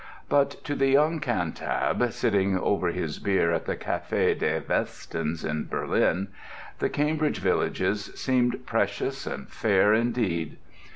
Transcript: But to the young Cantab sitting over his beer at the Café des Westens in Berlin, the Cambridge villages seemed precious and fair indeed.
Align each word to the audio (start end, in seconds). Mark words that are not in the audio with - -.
But 0.29 0.63
to 0.63 0.73
the 0.73 0.87
young 0.87 1.19
Cantab 1.19 2.11
sitting 2.11 2.57
over 2.57 2.87
his 2.87 3.19
beer 3.19 3.51
at 3.51 3.65
the 3.67 3.75
Café 3.77 4.35
des 4.35 4.59
Westens 4.67 5.45
in 5.47 5.67
Berlin, 5.67 6.29
the 6.79 6.89
Cambridge 6.89 7.37
villages 7.37 8.11
seemed 8.15 8.65
precious 8.65 9.27
and 9.27 9.47
fair 9.47 9.93
indeed. 9.93 10.57